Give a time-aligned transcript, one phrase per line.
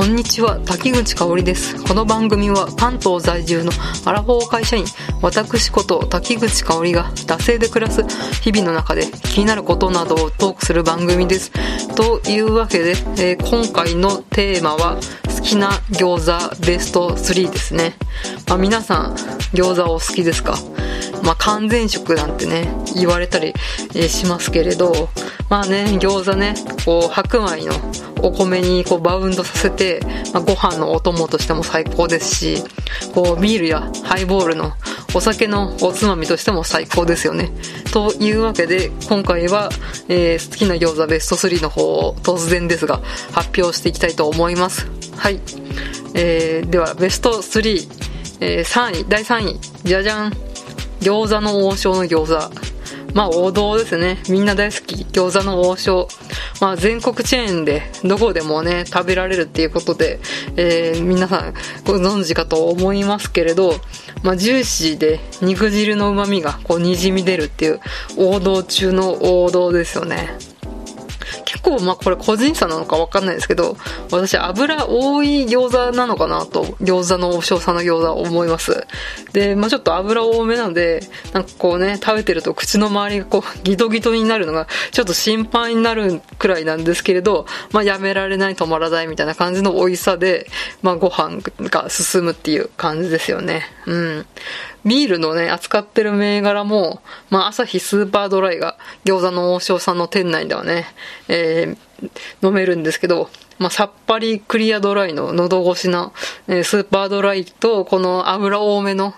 [0.00, 1.84] こんにちは、滝口香織です。
[1.84, 3.70] この番組は関東在住の
[4.06, 4.86] アラフォー会社員、
[5.20, 8.02] 私こと滝口香織が惰性で暮らす
[8.40, 9.04] 日々の中で
[9.34, 11.52] 気になることなどをトークする番組です。
[11.94, 14.98] というわけで、えー今回のテーマは
[15.40, 17.94] 好きな餃子ベスト3ですね。
[18.46, 19.14] まあ、皆さん
[19.54, 20.58] 餃子お好きですか？
[21.22, 23.54] まあ、完全食なんてね、言われたり、
[23.94, 25.08] えしますけれど、
[25.48, 26.54] まあね、餃子ね、
[26.84, 27.72] こう、白米の
[28.22, 30.00] お米にこうバウンドさせて、
[30.34, 32.64] まあ、ご飯のお供としても最高ですし、
[33.14, 34.72] こう、ビールやハイボールの
[35.14, 37.50] お酒のおつまみとしても最高ですよね。
[37.92, 39.70] というわけで、今回は、
[40.08, 43.00] えー好きな餃子ベスト3の方を突然ですが、
[43.32, 44.86] 発表していきたいと思います。
[45.20, 45.38] はい。
[46.14, 47.88] えーでは、ベスト3、
[48.40, 50.32] えー3位、第3位、じゃじゃん。
[51.00, 52.50] 餃子の王将の餃子。
[53.12, 54.16] まあ王道ですね。
[54.30, 55.04] みんな大好き。
[55.04, 56.08] 餃子の王将。
[56.62, 60.20] まあ全国チェーンでどこでもね、食べられるっていうことで、
[60.56, 63.74] えー皆さんご存知かと思いますけれど、
[64.22, 67.80] まあジューシーで肉汁の旨味がこう滲み出るっていう
[68.16, 70.30] 王道中の王道ですよね。
[71.50, 73.76] 結構まあこれ個人差なのかわかんないですけど、
[74.12, 78.86] 私油多い餃子なのかなと、餃子の王将さんの餃子思います。
[79.32, 81.00] で、まあちょっと油多めなので、
[81.32, 90.48] なんかこうね、食べてると口の周りがこう ギトギトになるのがちょっと心配になるくらいなんですけれど、まあやめられない止まらないみたいな感じの美味しさで、
[90.82, 93.64] まあご飯が進むっていう感じですよね。
[93.86, 94.26] うん。
[94.84, 100.86] ビールのね、扱ってる銘柄も、まあ、朝日スーパードライが餃子の王将さんの店内ではね、
[101.28, 101.76] えー
[102.42, 106.12] 飲めるんですけど、まあ、さっぱりクリアドライの喉越しな、
[106.48, 109.14] えースーパードライと、この油多めの、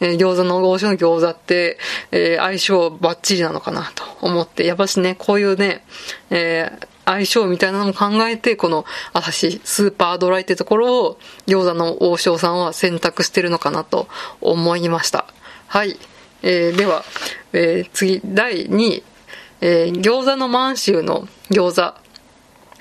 [0.00, 1.78] えー餃子の王将の餃子って、
[2.10, 5.82] えー相性バッチリなのかなと思って、やっぱしね、こういうね、
[6.28, 14.08] えー相性みたいなのも考えて、この朝日スーパードライってところを餃子の王将さんは選択してるのかなと
[14.40, 15.24] 思いました。
[15.68, 15.98] はい。
[16.42, 17.04] えーでは、
[17.52, 19.04] えー次、第2位。
[19.60, 21.94] えー餃子の満州の餃子。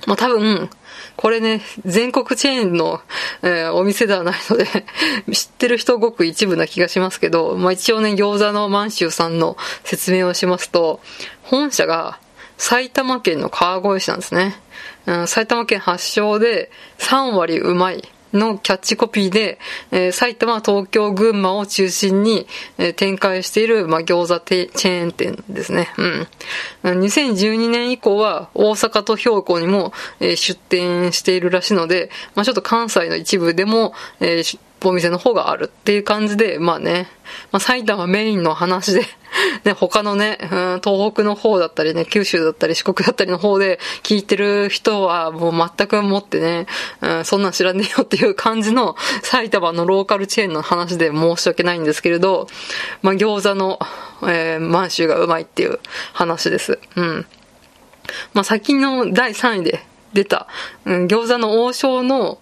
[0.08, 0.70] まあ、多分、
[1.16, 3.02] これね、全国チェーンの、
[3.44, 4.66] えーお店ではないので、
[5.32, 11.00] 知ってる人ごく一部な気がしますけど、まあ、一応ね、餃子の満州さんの説明をしますと、
[11.44, 12.18] 本社が
[12.58, 14.56] 埼玉県の川越市なんですね。
[15.06, 18.04] うん、埼玉県発祥で3割うまい。
[18.36, 19.60] のキャッチコピーで、
[19.92, 25.90] えー埼玉、東京、群馬を中心に、えー展開している、まあ、餃子てチェーン店ですね。
[26.84, 27.00] うん。
[27.02, 37.08] 2012年以降は大阪と兵庫にも、えー出店しているらしいので、まあ、ちょっと関西の一部でも、えーお店の方があるっていう感じで、まあね、
[37.52, 39.02] まあ、埼玉メインの話で、
[39.64, 46.68] ね、他のね、うん東北の方だったりね、九州だったり四国だったりの方で聞いてる人はもう全くもってね、
[47.02, 52.48] うんそんなん知らねえよっていう感じの埼玉のローカルチェーンの話で申し訳ないんですけれど、
[53.02, 53.80] まあ餃子の、
[54.24, 55.80] えー満州がうまいっていう
[56.14, 56.80] 話です。
[56.96, 57.26] うん。
[58.34, 60.48] まあ、先の第3位で出た、
[60.86, 62.40] うん、餃子の王将の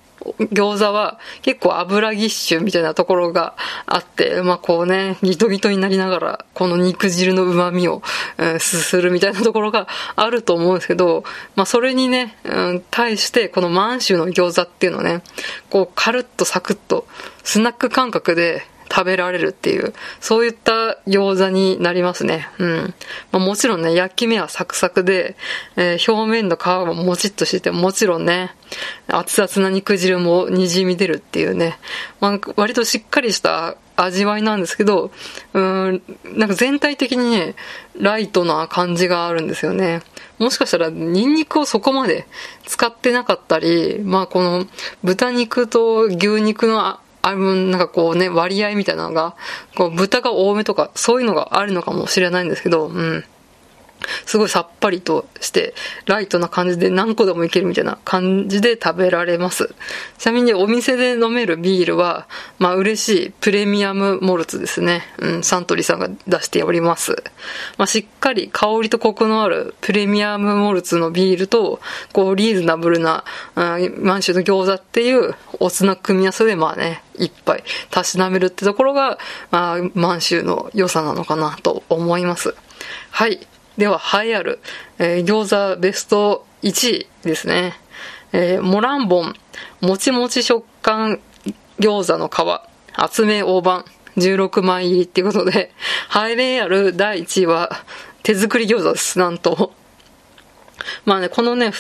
[0.52, 8.02] 餃子は結構油ぎっしゅみたいなところがあって、まあこうね、ギトギトになりながら、この肉汁の旨味を、
[8.38, 11.24] うんすするみたいなところがあると思うんですけど、
[11.56, 15.22] まあそれにね、うん、対してこの満州の餃子っていうのね、
[15.70, 17.08] こうカルッとサクッと、
[17.44, 22.50] スナック感覚で食べられるっていう、そういった餃子になりますね。
[22.60, 22.94] うん。
[23.32, 25.36] まあ、もちろんね、焼き目はサクサクで、
[25.76, 28.56] えー表面の皮ももちっとしてて、もちろんね、
[29.08, 31.80] 熱々な肉汁も滲み出るっていうね、
[32.20, 35.12] まあ、割としっかりした味わいなんですけど、
[35.54, 36.02] うん、
[36.36, 37.56] なんか全体的にね、
[38.00, 40.02] ライトな感じがあるんですよね。
[40.40, 42.28] もしかしたら、ニンニクをそこまで
[42.66, 44.66] 使ってなかったり、まあこの
[45.04, 49.36] 豚肉と牛肉のあの、なんかこうね、割合みたいなのが、
[49.76, 53.24] こう、豚が多めとか、そういうのがあるのかもしれないんですけど、うん。
[54.26, 55.74] すごいさっぱりとして、
[56.06, 59.74] ライトな感じで何個でもいけるみたいな感じで食べられます。
[60.18, 62.28] ちなみにお店で飲めるビールは、
[62.60, 65.04] まあ嬉しいプレミアムモルツですね。
[65.20, 67.24] うん、サントリーさんが出しております。
[67.78, 71.80] まあしっかり香りとコクのあるプレミアムモルツのビールと、
[72.12, 73.24] こうリーズナブルな、
[73.56, 79.18] うん、満州の餃子っていうおつな組み合わせでまあね、一杯たしなめるってところが、
[79.52, 82.56] まあ満州の良さなのかなと思います。
[83.12, 83.46] はい。
[83.78, 84.60] では、栄えある、
[85.00, 87.74] えー餃子ベスト1位ですね。
[88.32, 89.34] えーモランボン、
[89.82, 91.20] もちもち食感
[91.80, 92.62] 餃子の皮、
[92.96, 93.86] 厚め大判、
[94.18, 95.72] 16枚入りっていうことで、
[96.16, 97.84] 栄えある第1位は、
[98.22, 99.74] 手作り餃子です、なんと。
[101.06, 101.72] まあね、このね、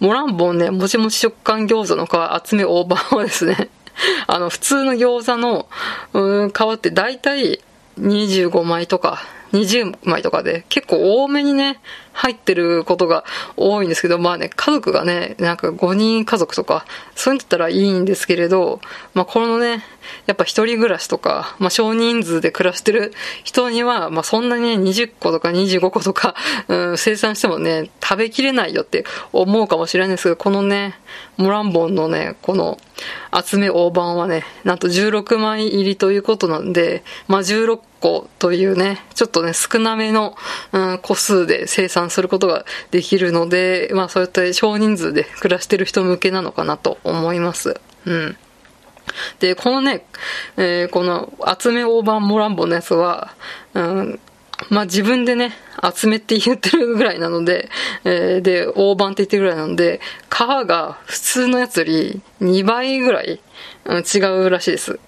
[0.00, 3.68] モランボンね、もちもち食感餃子の皮集め大判はですね、
[4.26, 5.68] あの、普通の餃子の、
[6.12, 7.60] うん、皮って大体
[7.98, 9.20] 25枚とか
[9.52, 11.78] 20枚とかで結構多めにね、
[12.14, 13.24] 入ってることが
[13.56, 18.80] 多いんですけど、まあね、家族がね、なんか5人家族とか、そういうんだったらいいんですけれど、
[19.14, 19.84] まあこのね、
[20.26, 23.12] やっぱ一人暮らしとか、まあ少人数で暮らしてる
[23.44, 26.34] 人には、まあそんなにね、20個とか25個とか、
[26.68, 31.00] うん、生産してもね、食べきれないよって思うかもしれないんですけど、このね、
[31.38, 32.76] モランボンのね、この
[33.42, 40.36] 集め大判はね、なんと16枚入りということなんで、まあ16個というね、ちょっとね、少なめの、
[40.72, 47.80] うん、個数で生産することができるので、まあそういった少人数で暮らしてる人向けなのかなと思います。
[48.04, 48.36] うん。
[49.40, 50.04] で、このね、
[50.58, 53.32] えー、この集め大判モランボンのやつは、
[53.72, 54.20] うん、
[54.70, 55.52] まあ自分でね、
[55.94, 57.68] 集めって言ってるぐらいなので、
[58.04, 60.00] えー、で、大判って言ってるぐらいなので、
[60.30, 63.40] 皮が普通のやつより2倍ぐらい、
[63.86, 64.98] うん、違うらしいです。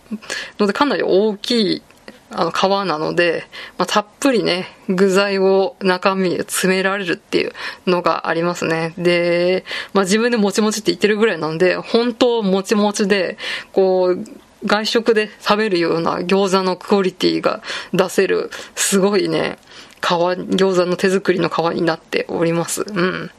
[0.59, 1.83] のでかなり大きい
[2.31, 3.45] あの皮なので、
[3.79, 7.53] まあ、たっぷりね、具材を中身に詰められるっていう
[7.87, 8.93] のがありますね。
[8.99, 13.39] で、まあ、自分でもちもちって言ってるぐらいなので、本当もちもちで、
[13.73, 14.25] こう、
[14.65, 17.63] 外食で食べるような餃子のクオリティが
[17.93, 19.59] 出せる、すごいね、
[20.01, 22.83] 皮、餃子の手作りの皮になっております。
[22.83, 23.31] うん。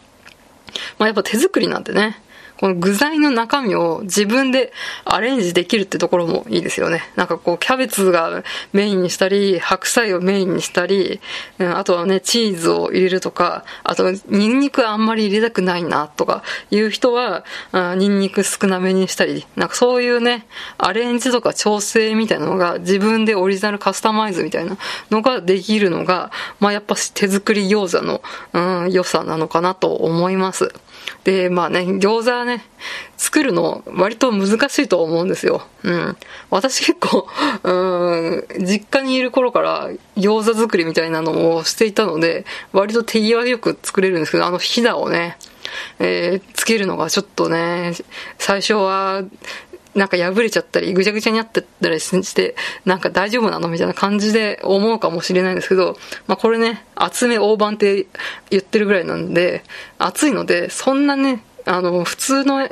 [0.98, 2.22] まあ、やっぱ手作りなんでね、
[2.60, 4.72] この具材の中身を自分で
[5.04, 7.04] アレンジできるってところもいいですよね。
[7.16, 8.44] なんかこう、キャベツが
[8.74, 11.20] メインにしたり、白菜をメインにしたり、
[11.60, 17.44] あとはね、チーズを入れるとか、あと、ニンニクあんまり入れたくないな、とかいう人は、
[17.74, 20.48] ニンニク少なめにしたり、なんかそういうね、
[20.78, 24.78] アレンジとか調整みたいなのが自分でオリジナルカスタマイズみたいな
[25.12, 28.22] のができるのが、まあやっぱ手作り餃子の、
[28.54, 30.74] うん、良さなのかなと思います。
[31.26, 32.64] で、まあね、餃子はね、
[33.18, 35.64] 作るの割と難しいと思うんですよ。
[35.84, 36.18] うん。
[36.52, 37.28] 私結構、
[37.64, 45.38] うん、実家にいる頃から餃子作りみたいなのをしていたので、割と手際よく作れるんですけど、あのひだをね、
[45.98, 47.94] えー、つけるのがちょっとね、
[48.38, 49.24] 最初は
[49.96, 55.98] なんか破れちゃったり、ぐちゃぐちゃになってたりして、なんか大丈夫なのみたいな感じで思うかもしれないんですけど、
[56.28, 58.06] まあこれね、厚め大判って
[58.50, 59.64] 言ってるぐらいなんで、
[59.98, 62.72] 厚いので、そんなね、あの、普通の皮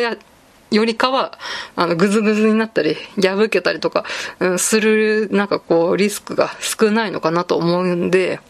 [0.00, 0.16] や、
[0.70, 1.38] よりかは、
[1.74, 4.04] あの、ぐずぐずになったり、破けたりとか、
[4.40, 8.40] うん、する、なんかこう、リスクが少ないのかなと思うんで、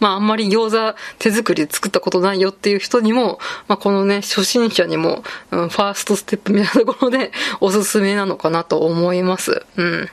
[0.00, 3.38] まああんまり餃子手作りで作ったことないよっていう人にも、
[3.68, 9.64] まあこのね、初心者にも、うん、ファーストステップみたいなところでおすすめなのかなと思います。
[9.76, 10.08] うん。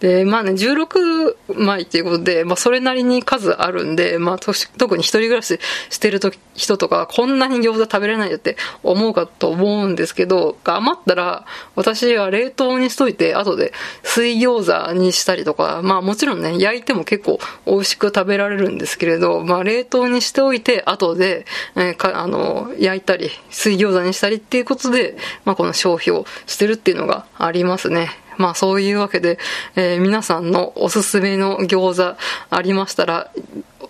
[0.00, 5.58] で、まあね、16枚っていうことで、まあそれなりに数あるんで、まあ特に一人暮らし
[5.90, 6.20] してる
[6.54, 13.72] 人とか、こんなに餃子食べれないよって思うかと思うんですけど、余ったら、私は冷凍にしといて、後で
[14.02, 21.46] 水餃子にしたりとか、まあもちろんね、焼いても結構美味しく食べられるんですけれど、まあ冷凍にしておいて、後で、
[21.76, 28.10] えー、か、あの、焼いたり、水餃子にしたりっていうことで、まあこの消費をしてるっていうのがありますね。
[28.38, 29.38] まあそういうわけで、
[29.76, 32.16] えー、皆さんのおすすめの餃子
[32.50, 33.30] ありましたら、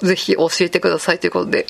[0.03, 1.67] ぜひ教えてくださいということで。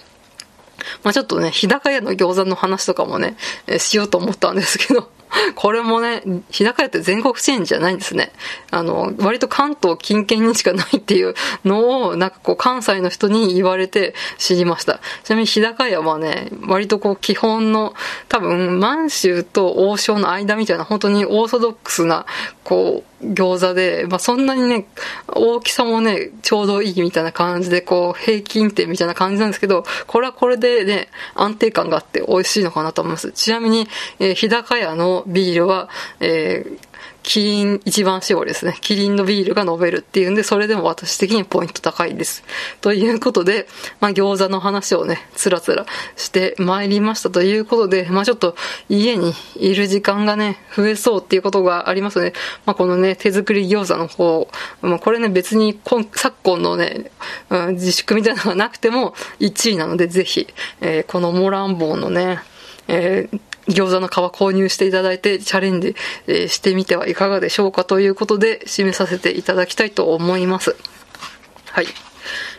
[1.03, 3.37] まあちょっとね、日高屋の餃子の話とかもね、
[3.67, 5.11] えー、しようと思ったんですけど、
[5.55, 8.33] これもね、日高屋って全国チェーンじゃないんですね。
[8.71, 15.01] あの、割と関東近県にしかないっていうのを、なんかこう関西の人に言われて知りました。
[15.25, 17.95] ちなみに日高屋はね、割とこう基本の、
[18.29, 22.27] 多分満州と王将の間みたいな本当にオーソドックスな、
[22.65, 24.87] こう、餃子で、まあ、そんなにね、
[25.27, 33.33] 大きさもね、ちょうどいいみたいな感じで、こう、平均点みたいな感じなんですけど、これはこれでね、安定感があって美味しいのかなと思います。
[33.33, 33.89] ちなみに、
[34.21, 35.89] えー、日高屋のビールは、
[36.21, 36.79] えー、
[37.29, 38.75] キリン一番搾りですね。
[38.81, 42.43] キリンのビールが飲めるっていうんで、それでも私的にポイント高いです。
[42.81, 43.69] ということで、
[44.01, 45.85] まあ餃子の話をね、つらつら
[46.17, 48.57] して参りましたということで、まあちょっと
[48.89, 52.33] 家にいる時間がね、増えそうっていうことがありますので、
[52.65, 54.49] まあこのね、手作り餃子の方、
[54.81, 55.79] まあこれね別に
[56.15, 57.11] 昨今のね、
[57.51, 60.47] うん、自粛みたいなのがなくても1位なので、ぜひ、
[60.81, 62.39] えー、このモランボンのね、
[62.89, 65.95] えー餃子の皮購入していただいてチャレンジ
[66.49, 70.75] してみてはいかがでしょうかということで締めさせていただきたいと思います。
[71.67, 71.87] はい。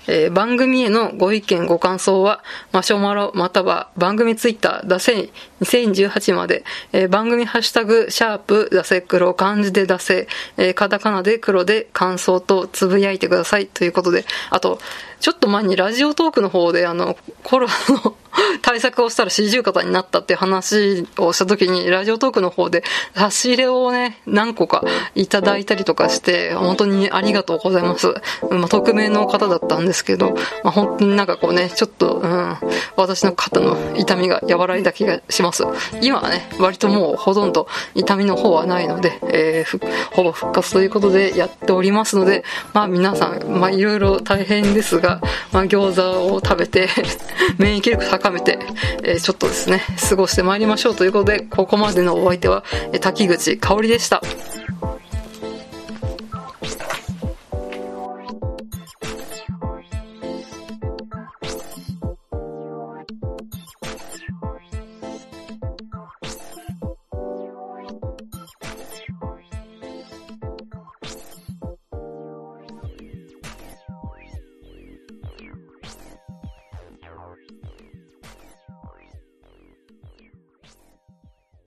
[0.08, 5.30] えー、番組へのご意見、ご感想は、マシュマロまたは番組ツイッター、だせ
[5.62, 10.28] 2018まで、えー、番組ハッシュタグ、シャープ、だせ黒、漢字でだせ、
[10.58, 14.80] えー、カタカナで黒で感想とつぶやいてくださいということで、あと、
[15.20, 18.16] ちょっと前にラジオトークの方であの、コロナの
[18.62, 22.84] 対策をしたら四十肩になったって話をした時に、ラジオトークの方で
[23.16, 24.84] 差し入れをね、何個か
[25.16, 28.08] いただいたりとかして、本当にありがとうございます。
[28.50, 30.32] まあ、匿名の方だったんですですけど、
[30.64, 32.56] まあ、本当になんかこうね、ちょっと、うん、
[32.96, 35.64] 私の肩の痛みが和らいだ気がします。
[36.02, 46.88] 今はね、割ともうほとんど痛みの方はないので、えー、ほぼ復活ということでやっておりますので、まあ皆さん、まあいろいろ大変ですが、まあ餃子を食べて
[47.60, 48.60] 免疫力高めて、
[49.04, 52.64] えー、ちょっとですね、過ごしてまいりましょうということで、ここまでのお相手は、
[53.02, 54.22] 滝口香織でした。